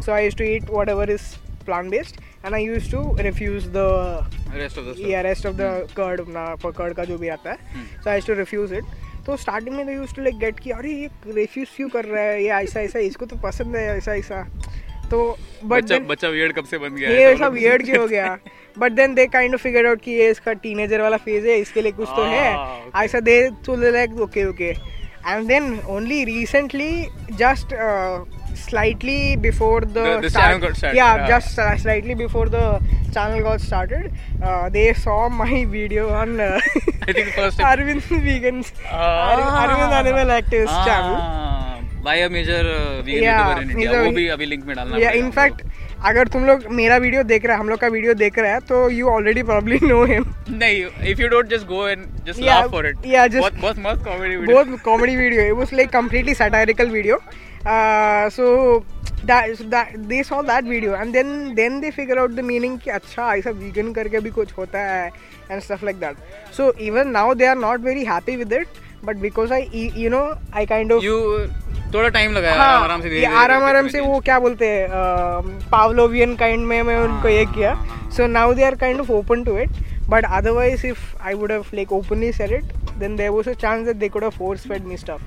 So 0.01 0.13
I 0.13 0.25
use 0.25 0.37
to 0.37 0.45
eat 0.45 0.71
whatever 0.89 1.11
is 1.11 1.23
plant 1.65 1.91
based 1.91 2.21
and 2.45 2.55
I 2.55 2.65
use 2.65 2.91
to 2.93 3.17
refuse 3.21 3.67
the 3.77 4.31
rest 4.55 4.79
of 4.79 4.85
the 4.87 5.09
या 5.09 5.21
rest 5.21 5.47
of 5.47 5.55
the 5.57 5.89
curd 5.97 6.21
अपना 6.21 6.71
curd 6.71 6.95
का 6.95 7.05
जो 7.05 7.19
भी 7.19 7.29
आता 7.29 7.51
है। 7.51 7.57
So 8.03 8.11
I 8.11 8.21
to 8.27 8.35
refuse 8.35 8.73
it 8.73 8.85
तो 9.27 9.37
स्टार्टिंग 9.37 9.77
में 9.77 9.85
तो 9.87 9.93
यूज़ 9.93 10.15
टू 10.17 10.23
लाइक 10.23 10.39
गेट 10.39 10.61
कि 10.61 10.71
अरे 10.71 10.93
ये 10.93 11.09
रिफ्यूज 11.35 11.69
क्यों 11.77 11.89
कर 11.89 12.05
रहा 12.05 12.23
है? 12.23 12.43
ये 12.43 12.51
ऐसा 12.63 12.81
ऐसा 12.81 12.99
इसको 13.09 13.27
तो 13.27 13.37
पसंद 13.43 13.77
है 13.77 13.87
ऐसा 13.97 14.15
ऐसा. 14.15 14.47
तो 15.11 15.21
बट 15.65 15.83
बच्चा 15.83 15.99
बच्चा 16.09 16.29
वियर्ड 16.29 16.53
कब 16.57 16.65
से 16.71 16.79
बन 16.79 16.95
गया 16.97 17.11
ये 17.11 17.25
है 17.27 17.33
ऐसा 17.35 17.49
वियर्ड 17.59 17.85
क्यों 17.85 17.99
हो 17.99 18.07
गया 18.09 18.37
but 18.79 18.93
then 18.93 19.15
they 19.15 19.27
kind 19.27 19.55
of 19.55 19.63
figure 19.63 19.87
out 19.89 20.01
कि 20.03 20.11
ये 20.19 20.29
इसका 20.31 20.53
टीनेजर 20.67 21.01
वाला 21.03 21.17
फ़ेज़ 21.27 21.47
है 21.49 21.59
इसके 21.61 21.83
लिए 21.83 21.93
कुछ 21.93 22.09
तो 22.17 22.25
Ah, 22.25 22.31
है 22.33 23.05
ऐसा 23.05 23.21
दे 23.31 23.41
तो 23.67 23.77
like 23.91 24.21
okay 24.29 24.45
okay 24.49 24.69
and 25.29 25.47
then 25.49 25.79
only 25.97 26.25
recently 26.25 26.93
just 27.39 27.75
slightly 28.61 29.37
before 29.43 29.81
the, 29.83 30.05
The- 30.05 30.21
the 30.23 30.31
channel 30.31 30.59
got 30.63 30.77
started, 30.77 30.97
yeah, 30.97 31.17
yeah. 31.17 31.27
just 31.29 31.59
uh, 31.65 31.77
slightly 31.83 32.15
before 32.21 32.49
the 32.55 32.63
channel 33.17 33.43
got 33.43 33.61
started 33.61 34.09
uh, 34.43 34.69
they 34.77 34.87
saw 34.95 35.19
my 35.29 35.65
video 35.75 36.09
on 36.21 36.41
uh, 36.41 36.49
I 37.09 37.13
think 37.13 37.29
first 37.37 37.59
Arvind 37.69 38.03
Vegans 38.27 38.73
Ah. 38.87 39.05
Ar- 39.29 39.53
Arvind 39.61 39.95
Animal 40.01 40.33
Activist 40.39 40.81
channel 40.89 41.78
बाय 42.09 42.29
मेजर 42.29 42.67
वो 43.97 44.11
भी 44.11 44.27
अभी 44.29 44.47
link 44.47 44.65
में 44.67 44.77
डालना 44.77 45.11
in fact 45.11 45.63
अगर 46.07 46.29
तुम 46.29 46.45
लोग 46.45 46.65
मेरा 46.71 46.97
वीडियो 46.97 47.23
देख 47.23 47.45
रहे 47.45 47.53
हैं 47.53 47.61
हम 47.61 47.69
लोग 47.69 47.79
का 47.79 47.89
वीडियो 47.89 48.15
देख 48.15 48.39
रहे 48.39 48.51
हैं 48.51 48.61
तो 48.61 48.89
you 48.91 49.09
already 49.09 49.43
probably 49.43 49.79
know 49.83 50.05
him 50.05 50.25
नहीं 50.51 51.11
if 51.11 51.21
you 51.21 51.29
don't 51.29 51.51
just 51.51 51.67
go 51.67 51.89
and 51.89 52.07
video 60.69 60.97
then 61.55 61.81
they 61.81 61.91
figure 61.91 62.19
out 62.19 62.31
the 62.31 62.41
meaning 62.41 62.79
अच्छा 62.93 63.35
ऐसा 63.35 63.51
वीगन 63.51 63.93
करके 63.93 64.21
भी 64.21 64.31
कुछ 64.31 64.59
होता 64.59 64.79
है 64.79 65.07
and 65.51 65.61
stuff 65.61 65.85
like 65.85 66.01
that 66.01 66.17
so 66.57 66.73
even 66.81 67.09
now 67.09 67.35
they 67.35 67.47
are 67.47 67.57
not 67.59 67.81
very 67.81 68.05
happy 68.05 68.37
with 68.37 68.53
it 68.53 68.69
but 69.05 69.17
because 69.17 69.53
I 69.53 69.91
you 69.97 70.11
know 70.11 70.27
I 70.55 70.67
kind 70.67 70.93
of 70.93 71.05
you 71.05 71.19
थोड़ा 71.95 72.09
time 72.09 72.33
लगाया 72.33 72.55
हाँ, 72.55 72.83
आराम 72.83 73.03
से 73.03 73.25
आराम 73.27 73.63
आराम 73.65 73.89
से 73.89 74.01
वो 74.01 74.19
क्या। 74.21 74.39
बोलते 74.41 74.67
हैं 74.69 74.89
पावलोवियन 75.71 76.35
काइंड 76.37 76.67
में 76.67 76.83
मैं 76.83 76.97
उनको 76.99 77.29
ये 77.29 77.45
किया। 77.47 77.73
हाँ, 77.73 77.87
हाँ। 77.89 78.11
So 78.11 78.27
now 78.29 78.55
they 78.55 78.65
are 78.65 78.75
kind 78.77 79.01
of 79.01 79.11
open 79.13 79.45
to 79.45 79.57
it 79.59 79.71
but 80.09 80.25
otherwise 80.27 80.87
if 80.87 81.01
I 81.23 81.35
would 81.35 81.53
have 81.53 81.65
like 81.75 81.93
openly 81.93 82.33
said 82.33 82.53
it 82.53 82.73
then 82.99 83.17
there 83.17 83.31
was 83.31 83.49
a 83.49 83.53
chance 83.57 83.85
that 83.87 83.97
they 83.97 84.09
could 84.09 84.23
have 84.23 84.31
force 84.39 84.67
fed 84.69 84.85
me 84.85 84.97
stuff 84.97 85.23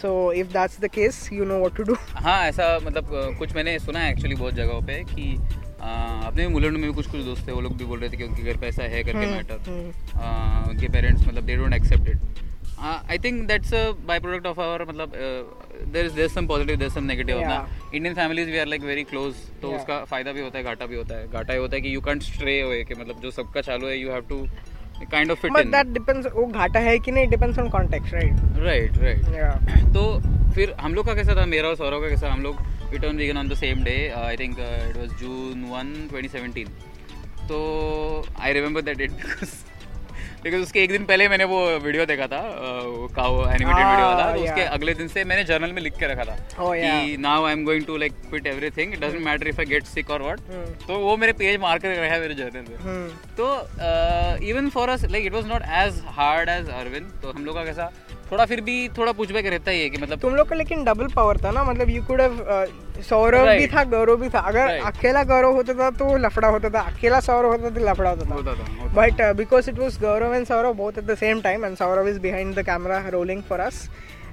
so 0.00 0.10
if 0.32 0.46
that's 0.48 0.80
the 0.80 0.88
case 0.94 1.28
you 1.32 1.44
know 1.44 1.58
what 1.58 1.76
to 1.76 1.82
do 1.82 1.96
हाँ 2.16 2.38
ऐसा 2.46 2.78
मतलब 2.84 3.36
कुछ 3.38 3.54
मैंने 3.54 3.78
सुना 3.78 3.98
है 3.98 4.12
actually 4.12 4.34
बहुत 4.34 4.54
जगहों 4.54 4.80
पे 4.82 5.02
कि 5.06 5.32
अ, 5.80 5.86
अपने 6.26 6.46
मुलंड 6.48 6.76
में 6.76 6.82
भी 6.82 6.92
कुछ 6.94 7.06
कुछ 7.06 7.20
दोस्त 7.22 7.46
थे 7.48 7.52
वो 7.52 7.60
लोग 7.60 7.76
भी 7.78 7.84
बोल 7.84 7.98
रहे 8.00 8.10
थे 8.10 8.16
कि 8.16 8.24
उनके 8.24 8.42
घर 8.42 8.56
पे 8.56 8.66
ऐसा 8.68 8.82
है 8.84 9.02
करके 9.04 9.18
हम्म, 9.18 9.30
मैटर 9.30 9.60
हम्म। 9.68 10.70
उनके 10.70 10.88
पेरेंट्स 10.88 11.26
मतलब 11.28 11.44
they 11.44 11.56
don't 11.56 11.74
accept 11.74 12.08
it 12.08 12.44
I 12.80 13.18
think 13.18 13.46
that's 13.48 13.72
a 13.74 13.90
by 14.06 14.20
product 14.20 14.46
of 14.46 14.60
our 14.60 14.84
मतलब 14.88 15.12
there 15.82 16.06
is 16.06 16.14
there 16.14 16.28
some 16.28 16.46
positive 16.46 16.76
there 16.76 16.90
some 16.90 17.04
negative. 17.04 17.36
अपना 17.38 17.90
Indian 17.94 18.14
families 18.14 18.50
we 18.50 18.58
are 18.58 18.66
like 18.66 18.82
very 18.84 19.04
close 19.04 19.34
तो 19.62 19.72
उसका 19.76 20.04
फ़ायदा 20.04 20.32
भी 20.32 20.40
होता 20.40 20.58
है 20.58 20.64
घाटा 20.64 20.86
भी 20.86 20.96
होता 20.96 21.18
है। 21.18 21.28
घाटा 21.28 21.52
ये 21.52 21.60
होता 21.60 21.76
है 21.76 21.82
कि 21.82 21.94
यू 21.94 22.00
कैंट 22.00 22.22
स्ट्रे 22.22 22.60
अवे 22.60 22.82
कि 22.84 22.94
मतलब 22.94 23.20
जो 23.22 23.30
सबका 23.30 23.60
चालू 23.60 23.86
है 23.86 23.98
you 23.98 24.10
have 24.12 24.24
to 24.28 24.46
kind 25.10 25.30
of 25.30 25.40
fit 25.40 25.52
but 25.52 25.64
in 25.64 25.70
that 25.70 25.86
depends 25.94 26.26
वो 26.34 26.46
घाटा 26.46 26.80
है 26.80 26.98
कि 26.98 27.12
नहीं 27.12 27.28
depends 27.28 27.58
on 27.58 27.68
context 27.70 28.14
right 28.14 28.58
right 28.64 28.98
right 28.98 29.94
तो 29.94 30.04
फिर 30.54 30.72
हम 30.80 30.94
लोग 30.94 31.06
का 31.06 31.14
कैसा 31.14 31.36
था? 31.36 31.44
मेरा 31.46 31.68
और 31.68 31.76
सौरव 31.76 32.00
का 32.00 32.08
कैसा? 32.08 32.32
हम 32.32 32.42
लोग 32.42 32.60
we 32.90 32.98
turn 32.98 33.16
vegan 33.16 33.36
on 33.36 33.48
the 33.48 33.54
same 33.56 33.82
day 33.84 33.96
I 34.16 34.36
think 34.36 34.58
it 34.58 34.96
was 34.96 35.08
June 35.20 35.64
1 35.72 36.12
2017 36.12 36.68
तो 37.48 37.58
I 38.40 38.52
remember 38.52 38.82
that 38.82 38.96
date 38.98 39.10
because 39.12 39.52
because 40.42 40.62
उसके 40.62 40.82
एक 40.82 40.90
दिन 40.90 41.04
पहले 41.04 41.28
मैंने 41.28 41.44
वो 41.44 41.58
वीडियो 41.78 42.04
देखा 42.06 42.26
था 42.26 42.40
काओ 43.14 43.38
एनिमेटेड 43.44 43.86
वीडियो 43.86 44.06
वाला 44.06 44.32
तो 44.32 44.42
उसके 44.42 44.62
अगले 44.70 44.94
दिन 44.94 45.08
से 45.08 45.24
मैंने 45.24 45.44
जर्नल 45.44 45.72
में 45.72 45.80
लिख 45.82 45.96
के 45.98 46.06
रखा 46.06 46.24
था 46.24 46.36
Oh, 46.58 46.72
कि 46.74 47.16
now 47.20 47.44
I 47.44 47.52
am 47.52 47.64
going 47.64 47.84
to 47.84 47.96
like 47.96 48.12
quit 48.28 48.46
everything 48.46 48.92
it 48.94 49.00
doesn't 49.00 49.24
matter 49.24 49.48
if 49.48 49.60
I 49.60 49.66
get 49.66 49.84
sick 49.86 50.10
और 50.10 50.22
व्हाट 50.22 50.40
तो 50.86 50.98
वो 50.98 51.16
मेरे 51.16 51.32
पेज 51.34 51.60
मार 51.60 51.78
कर 51.78 51.92
रखा 51.92 52.14
है 52.14 52.20
मेरे 52.20 52.34
जर्नल 52.34 52.70
में 52.70 52.76
हम्म, 52.78 53.08
तो 53.36 54.46
even 54.48 54.68
for 54.70 54.88
us 54.88 55.04
like 55.06 55.26
it 55.26 55.32
was 55.32 55.46
not 55.46 55.62
as 55.78 56.02
hard 56.16 56.48
as 56.48 56.68
Arvind 56.74 57.12
तो 57.22 57.32
हम 57.32 57.44
लोग 57.44 57.54
का 57.54 57.64
कैसा 57.64 57.90
थोड़ा 58.32 58.44
फिर 58.46 58.60
भी 58.60 58.88
थोड़ा 58.98 59.12
पुशबैक 59.12 59.46
रहता 59.46 59.70
ही 59.70 59.82
है 59.82 59.88
कि 59.90 59.98
मतलब 59.98 60.20
तुम 60.20 60.34
लोग 60.34 60.48
का 60.48 60.56
लेकिन 60.56 60.84
डबल 60.84 61.06
पावर 61.14 61.38
था 61.44 61.50
ना 61.50 61.64
मतलब 61.64 61.90
यू 61.90 62.02
कुड 62.04 62.20
हैव 62.20 62.40
सौरभ 63.08 63.48
भी 63.58 63.66
था 63.74 63.82
गौरव 63.90 64.16
भी 64.20 64.28
था 64.34 64.38
अगर 64.50 64.66
Right. 64.68 64.86
अकेला 64.86 65.22
गौरव 65.24 65.54
होता 65.56 65.74
था 65.80 65.90
तो 65.98 66.16
लफड़ा 66.24 66.48
होता 66.48 66.68
था 66.74 66.80
अकेला 66.92 67.20
सौरभ 67.26 67.50
होता 67.52 67.70
तो 67.78 67.84
लफड़ा 67.88 68.10
होता 68.10 68.24
था 68.30 68.34
होता 68.34 68.54
था 68.54 68.64
होता 68.80 68.94
But 68.98 69.20
uh, 69.26 69.32
because 69.40 69.68
it 69.72 69.78
was 69.84 69.98
Gaurav 70.04 70.34
and 70.38 70.48
Saurav 70.50 70.76
both 70.76 70.98
at 71.02 71.06
the 71.12 71.16
same 71.24 71.42
time, 71.42 71.64
and 71.68 71.78
Saurav 71.82 72.08
is 72.14 72.18
behind 72.18 72.54
the 72.60 72.64
camera 72.70 72.98
rolling 73.16 73.42
for 73.50 73.60
us, 73.68 73.78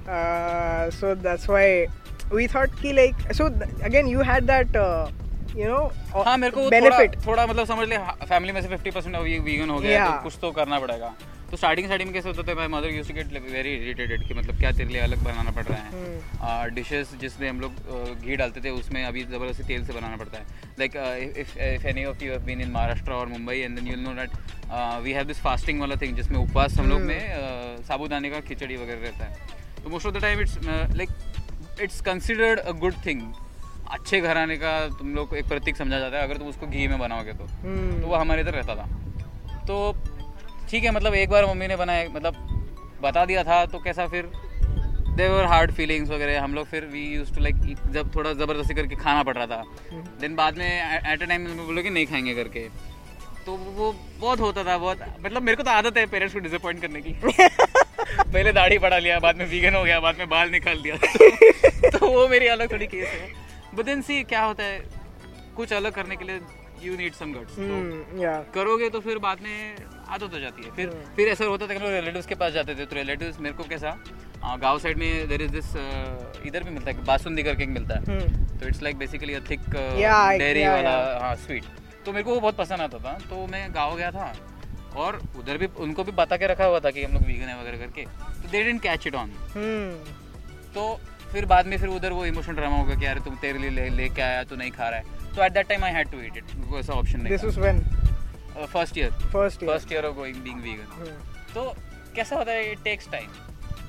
uh, 0.08 0.90
so 0.90 1.14
that's 1.14 1.46
why 1.48 1.86
we 2.32 2.46
thought 2.46 2.74
कि 2.82 2.92
like 2.96 3.22
so 3.40 3.48
th- 3.60 3.86
again 3.90 4.08
you 4.08 4.26
had 4.32 4.46
that 4.46 4.74
uh, 4.76 5.06
you 5.54 5.68
know 5.72 5.84
uh, 6.14 6.24
हाँ 6.24 6.36
मेरे 6.38 6.52
को 6.58 6.68
benefit. 6.70 7.16
थोड़ा 7.16 7.26
थोड़ा 7.26 7.46
मतलब 7.46 7.66
समझ 7.66 7.88
ले 7.88 7.98
family 8.26 8.52
में 8.52 8.60
से 8.62 8.68
50% 8.68 8.94
परसेंट 8.94 9.16
वीगन 9.16 9.70
हो 9.70 9.78
गया 9.78 9.90
है, 9.90 10.06
Yeah. 10.08 10.16
तो 10.16 10.22
कुछ 10.22 10.38
तो 10.40 10.50
करना 10.58 10.78
पड़ेगा 10.86 11.14
तो 11.50 11.56
स्टार्टिंग 11.56 11.86
स्टार्टिंग 11.86 12.08
में 12.08 12.14
कैसे 12.14 12.28
होता 12.28 12.42
था 12.42 12.54
my 12.56 12.68
mother 12.68 12.90
used 12.90 13.08
to 13.10 13.14
get 13.14 13.50
very 13.52 13.74
irritated 13.74 14.26
कि 14.28 14.34
मतलब 14.34 14.58
क्या 14.58 14.70
तेरे 14.78 14.88
लिए 14.88 15.00
अलग 15.00 15.22
बनाना 15.24 15.50
पड़ 15.50 15.64
रहा. 15.64 15.78
है 16.46 16.70
डिशेस 16.74 17.14
जिसमें 17.20 17.48
हम 17.48 17.60
लोग 17.60 18.24
घी 18.24 18.36
डालते 18.36 18.60
थे 18.60 18.70
उसमें 18.70 19.04
अभी 19.04 19.22
ज़बरदस्ती 19.24 19.64
तेल 19.64 19.84
से 19.86 19.92
बनाना 19.92 20.16
पड़ता 20.16 20.38
है 20.38 20.44
like 20.78 20.96
if 21.38 21.58
if 21.58 21.86
any 21.86 22.04
of 22.04 22.24
you 22.24 22.30
have 22.32 22.42
been 22.46 22.60
in 22.60 22.70
Maharashtra 22.72 23.12
और 23.12 23.26
Mumbai 23.28 23.58
and 23.58 23.78
then 23.78 23.86
you 23.88 23.96
know 24.00 24.14
that 24.14 24.30
we 25.04 25.12
have 25.12 25.24
this 25.26 25.40
fasting 25.40 25.80
वाला 25.80 25.96
थिंग 26.02 26.16
जिसमें 26.16 26.38
उपवास 26.38 26.78
हम 26.78 26.88
लोग 26.88 26.98
Hmm. 26.98 27.08
में 27.08 27.82
साबूदाने 27.88 28.30
का 28.30 28.40
खिचड़ी 28.48 28.76
वगैरह 28.76 29.00
रहता 29.02 29.24
है 29.24 29.84
तो 29.84 29.90
most 29.90 30.06
of 30.06 30.14
the 30.14 30.20
time 30.22 30.40
it's 30.40 30.58
like 30.96 31.80
it's 31.82 32.00
considered 32.02 32.58
a 32.58 32.72
good 32.84 32.94
thing 33.06 33.22
अच्छे 33.90 34.20
घराने 34.20 34.56
का 34.56 34.78
तुम 34.98 35.14
लोग 35.14 35.28
को 35.30 35.36
एक 35.36 35.48
प्रतीक 35.48 35.76
समझा 35.76 35.98
जाता 35.98 36.16
है 36.16 36.22
अगर 36.22 36.36
तुम 36.36 36.48
उसको 36.48 36.66
घी 36.66 36.86
में 36.88 36.98
बनाओगे 36.98 37.32
तो 37.32 37.44
Hmm. 37.44 38.00
तो 38.02 38.06
वो 38.06 38.14
हमारे 38.16 38.40
इधर 38.42 38.54
रहता 38.54 38.74
था 38.74 39.64
तो 39.66 39.76
ठीक 40.70 40.84
है 40.84 40.90
मतलब 40.90 41.14
एक 41.14 41.28
बार 41.30 41.46
मम्मी 41.46 41.66
ने 41.66 41.76
बनाया 41.76 42.08
मतलब 42.08 42.34
बता 43.02 43.24
दिया 43.24 43.42
था 43.44 43.64
तो 43.66 43.78
कैसा 43.78 44.06
फिर? 44.06 44.30
देवर 45.16 45.44
हार्ड 45.44 45.72
फीलिंग्स 45.72 46.10
वगैरह 46.10 46.42
हम 46.42 46.54
लोग 46.54 46.66
फिर 46.66 46.84
वी 46.92 47.04
यूज़ 47.14 47.34
टू 47.34 47.40
लाइक 47.40 47.56
जब 47.92 48.14
थोड़ा 48.14 48.32
ज़बरदस्ती 48.32 48.74
करके 48.74 48.96
खाना 48.96 49.22
पड़ 49.22 49.34
रहा 49.36 49.46
था। 49.46 49.62
देन 50.20 50.34
बाद 50.36 50.58
में 50.58 50.66
एट 51.12 51.22
अ 51.22 51.26
टाइम 51.26 51.46
बोले 51.56 51.82
कि 51.82 51.90
नहीं 51.90 52.06
खाएँगे 52.06 52.34
करके। 52.34 52.60
तो 53.46 53.56
वो 53.56 53.92
बहुत 54.20 54.40
होता 54.40 54.64
था 54.64 54.76
बहुत 54.78 55.00
मतलब 55.24 55.42
मेरे 55.42 55.56
को 55.56 55.62
तो 55.62 55.70
आदत 55.70 55.96
है 55.98 56.06
पेरेंट्स 56.06 56.34
को 56.34 56.40
डिसअपॉइंट 56.40 56.80
करने 56.80 57.00
की। 57.00 57.12
पहले 58.32 58.52
दाढ़ी 58.52 58.78
बढ़ा 58.78 58.98
लिया 58.98 59.18
बाद 59.18 59.36
में 59.36 59.46
वीगन 59.46 59.74
हो 59.74 59.84
गया 59.84 60.00
बाद 60.00 60.18
में 60.18 60.28
बाल 60.28 60.50
निकाल 60.50 60.82
दिया। 60.82 60.96
तो 61.98 62.06
वो 62.06 62.26
मेरी 62.28 62.46
अलग 62.46 62.72
थोड़ी 62.72 62.86
केस 62.86 63.08
है। 63.08 63.32
बट 63.74 63.84
देन 63.84 64.02
सी 64.02 64.22
क्या 64.24 64.42
होता 64.44 64.64
है 64.64 64.82
कुछ 65.56 65.72
अलग 65.72 65.92
करने 65.92 66.16
के 66.16 66.24
लिए 66.24 66.40
यू 66.82 66.96
नीड 66.96 67.12
सम 67.12 67.32
गट्स. 67.32 67.54
करोगे 68.54 68.90
तो 68.90 69.00
फिर 69.00 69.18
बाद 69.18 69.40
में 69.42 69.76
आदत 70.08 70.32
हो 70.32 70.38
जाती 70.40 70.62
है। 70.62 70.70
फिर 70.76 70.90
फिर 71.16 71.28
ऐसा 71.28 71.44
होता 71.44 71.66
था 71.66 71.68
कि 71.68 71.76
हम 71.76 71.84
लोग 71.84 71.92
रिलेटिव्स 71.92 72.26
के 72.26 72.34
पास 72.34 72.52
जाते 72.52 72.74
थे 72.74 72.84
तो 72.86 72.96
रिलेटिव्स 72.96 73.40
मेरे 73.40 73.54
को 73.54 73.64
कैसा 73.64 73.96
गाँव 74.62 74.78
साइड 74.78 74.98
में 74.98 75.28
देर 75.28 75.42
इज़ 75.42 75.52
दिस 75.52 75.76
इधर 76.46 76.62
भी 76.64 76.70
मिलता 76.70 76.90
है 76.90 77.04
बासुंदी 77.04 77.42
करके 77.42 77.66
मिलता 77.68 77.94
है। 77.94 78.04
Hmm. 78.04 78.60
तो 78.60 78.68
it's 78.68 78.82
like 78.82 78.98
basically 78.98 79.34
a 79.34 79.40
thick 79.50 79.60
dairy 79.70 80.66
वाला 80.66 80.92
हाँ 81.22 81.34
स्वीट 81.36 81.64
तो 82.06 82.12
मेरे 82.12 82.24
को 82.24 82.34
वो 82.34 82.40
बहुत 82.40 82.56
पसंद 82.56 82.80
आता 82.80 82.98
था। 82.98 83.18
तो 83.30 83.46
मैं 83.46 83.68
गाँव 83.74 83.96
गया 83.96 84.10
था 84.10 84.32
और 84.96 85.20
उधर 85.38 85.58
भी 85.58 85.66
उनको 85.78 86.04
भी 86.04 86.12
बता 86.12 86.36
के 86.36 86.46
रखा 86.46 86.64
हुआ 86.64 86.80
था 86.80 86.90
कि 86.90 87.04
हम 87.04 87.12
लोग 87.12 87.26
वीगन 87.26 87.48
है 87.48 87.60
वगैरह 87.60 87.78
करके। 87.78 88.04
तो 88.42 88.48
they 88.50 88.62
don't 88.64 88.82
catch 88.82 89.06
it 89.06 89.14
on. 89.14 89.30
तो 90.74 90.88
फिर 91.32 91.44
बाद 91.46 91.66
में 91.66 91.76
फिर 91.78 91.88
उधर 91.88 92.12
वो 92.12 92.24
इमोशनल 92.26 92.54
ड्रामा 92.56 92.76
होगा 92.76 92.94
कि 92.94 93.06
यार 93.06 93.18
तुम 93.24 93.36
तेरे 93.42 93.58
लिए 93.58 93.70
ले 93.70 93.88
लेके 93.96 94.22
आया 94.22 94.42
तो 94.44 94.56
नहीं 94.56 94.70
खा 94.70 94.88
रहा 94.88 94.98
है। 94.98 95.34
तो 95.36 95.44
at 95.44 95.52
that 95.52 95.68
time 95.68 95.84
I 95.84 95.92
had 95.92 96.10
to 96.10 96.20
eat 96.20 96.36
it 96.36 96.74
ऐसा 96.78 96.92
ऑप्शन 96.92 97.20
नहीं 97.20 97.36
This 97.36 97.46
was 97.48 97.58
when? 97.64 97.82
First 98.64 98.98
year 98.98 99.10
first 99.34 99.62
year. 99.62 99.70
First 99.70 99.92
year 99.92 100.04
of 100.06 100.14
going 100.16 100.36
being 100.44 100.60
vegan. 100.62 101.12
तो 101.54 101.74
कैसा 102.16 102.36
होता 102.36 102.52
है 102.52 102.70
इट 102.72 102.82
टेक्स 102.84 103.10
टाइम 103.12 103.28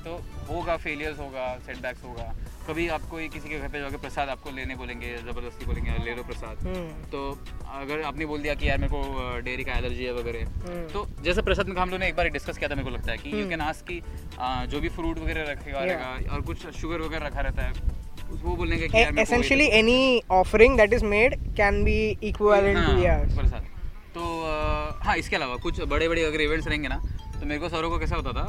तो 0.04 0.20
होगा 0.48 0.76
फेलियर्स 0.82 1.18
होगा 1.18 1.46
सेटबैक्स 1.66 2.04
होगा 2.04 2.34
कभी 2.68 2.86
आपको 2.94 3.16
किसी 3.32 3.48
के 3.48 3.58
घर 3.58 3.68
पे 3.68 3.80
जाके 3.80 3.96
प्रसाद 3.96 4.28
आपको 4.28 4.50
लेने 4.56 4.74
बोलेंगे 4.76 5.14
ज़बरदस्ती 5.18 5.66
बोलेंगे 5.66 5.92
ले 6.04 6.14
लो 6.14 6.22
प्रसाद 6.30 6.56
Hmm. 6.66 6.88
तो 7.12 7.20
अगर 7.80 8.02
आपने 8.08 8.26
बोल 8.32 8.42
दिया 8.42 8.54
कि 8.54 8.68
यार 8.68 8.78
मेरे 8.78 8.92
को 8.92 9.40
डेयरी 9.44 9.64
का 9.64 9.72
एलर्जी 9.72 10.04
है 10.04 10.12
वगैरह 10.14 10.44
Hmm. 10.64 10.82
तो 10.92 11.06
जैसे 11.24 11.42
प्रसाद 11.42 11.68
में 11.68 11.80
हम 11.80 11.90
लोग 11.90 12.00
ने 12.00 12.08
एक 12.08 12.16
बार 12.16 12.28
डिस्कस 12.36 12.58
किया 12.58 12.70
था 12.70 12.74
मेरे 12.74 12.88
को 12.90 12.94
लगता 12.96 13.12
है 13.12 13.18
कि 13.18 13.32
यू। 13.40 13.48
कैन 13.48 13.60
आस्क 13.68 13.84
कि 13.90 14.00
जो 14.72 14.80
भी 14.80 14.88
फ्रूट 14.98 15.18
वगैरह 15.18 15.50
रखेगा 15.52 15.84
रहेगा 15.84 16.34
और 16.34 16.42
कुछ 16.50 16.66
शुगर 16.80 17.00
वगैरह 17.00 17.26
रखा 17.26 17.40
रहता 17.48 17.62
है 17.62 17.96
वो 18.44 18.56
बोलेंगे 18.56 18.88
कि 18.88 18.98
यार 18.98 19.12
मेरे 19.12 19.24
को 19.24 19.30
essentially 19.30 19.70
any 19.80 19.98
offering 20.40 20.76
that 20.82 20.96
is 20.98 21.06
made 21.14 21.38
can 21.60 21.82
be 21.90 21.98
equivalent 22.32 22.82
to 22.82 22.92
हाँ, 22.92 23.00
yeah. 23.06 23.36
प्रसाद 23.38 23.67
हाँ 25.04 25.16
इसके 25.16 25.36
अलावा 25.36 25.56
कुछ 25.62 25.80
बड़े 25.88 26.08
बड़े 26.08 26.24
अगर 26.24 26.40
इवेंट्स 26.40 26.66
रहेंगे 26.68 26.88
ना 26.88 26.96
तो 27.40 27.46
मेरे 27.46 27.60
को 27.60 27.68
सरों 27.68 27.90
को 27.90 27.98
कैसा 27.98 28.16
होता 28.16 28.32
था? 28.32 28.44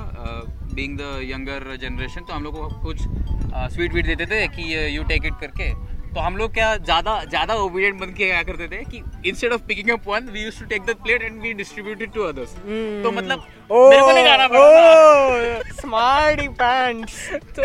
बीइंग 0.74 0.98
द 0.98 1.20
यंगर 1.24 1.76
जनरेशन 1.82 2.22
तो 2.22 2.34
हम 2.34 2.44
लोग 2.44 2.54
को 2.56 2.68
कुछ 2.84 3.02
स्वीट 3.74 3.94
वीट 3.94 4.06
देते 4.06 4.26
थे 4.26 4.48
कि 4.56 4.64
यू 4.98 5.04
टेक 5.04 5.26
इट 5.26 5.34
करके। 5.42 5.70
तो 6.14 6.20
हम 6.20 6.38
लोग 6.38 6.54
क्या 6.54 6.76
ज़्यादा 6.78 7.14
ज़्यादा 7.24 7.54
ओबीडियंट 7.56 8.00
बन 8.00 8.14
के 8.14 8.28
क्या 8.28 8.42
करते 8.44 8.68
थे 8.68 8.84
कि 8.92 9.02
instead 9.30 9.54
of 9.54 9.62
picking 9.68 9.90
up 9.94 10.08
one 10.08 10.30
we 10.34 10.44
used 10.44 10.60
to 10.60 10.66
take 10.66 10.86
the 10.86 10.96
plate 11.04 11.22
and 11.24 11.42
we 11.42 11.54
distributed 11.62 12.12
to 12.14 12.24
others. 12.24 12.54
तो 13.04 13.12
मतलब 13.12 13.46
Oh, 13.72 13.90
मेरे 13.90 14.02
को 14.02 14.12
नहीं 14.12 14.26
खाना 14.26 14.48
पड़ा 14.48 14.60
था। 14.70 14.84
oh, 15.00 15.76
तो 17.56 17.62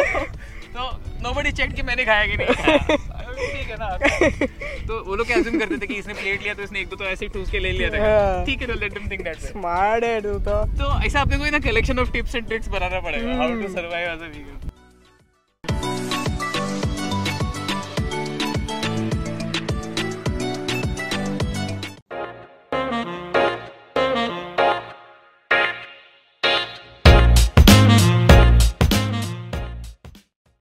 तो 0.75 0.91
नोबडी 1.23 1.53
चेक 1.53 1.73
कि 1.75 1.83
मैंने 1.83 2.05
खाया 2.05 2.27
कि 2.27 2.37
नहीं 2.37 2.97
ठीक 3.37 3.71
है 3.71 3.77
ना 3.77 3.89
तो 4.89 5.03
वो 5.05 5.17
लोग 5.17 5.27
कैसे 5.29 5.59
करते 5.59 5.79
थे 5.79 5.87
कि 5.87 5.95
इसने 5.97 6.15
प्लेट 6.15 6.43
लिया 6.43 6.55
तो 6.55 6.63
इसने 6.63 6.81
एक 6.81 6.89
दो 6.89 6.97
तो 6.97 7.05
ऐसे 7.07 7.29
ठूस 7.29 7.51
के 7.51 7.59
ले 7.59 7.73
लिया 7.73 7.91
था 7.91 8.03
हाँ। 8.03 8.45
ठीक 8.47 8.61
है 8.61 8.67
तो 8.67 8.75
let 8.75 8.95
them 8.95 9.11
think 9.11 9.23
that 9.25 9.39
smart 9.47 10.05
है 10.05 10.21
तू 10.23 10.39
तो 10.41 10.63
तो 10.77 10.93
ऐसा 11.07 11.21
अपने 11.21 11.39
को 11.39 11.51
ना 11.51 11.59
collection 11.63 11.99
of 11.99 12.13
tips 12.13 12.35
and 12.35 12.47
tricks 12.47 12.69
बनाना 12.71 13.01
पड़ेगा 13.01 13.37
how 13.37 13.61
to. 13.63 13.73
Survive 13.75 14.11
as 14.11 14.21
a 14.21 14.27
vegan 14.29 14.64